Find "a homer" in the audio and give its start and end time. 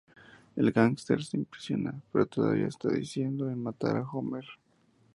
3.97-4.45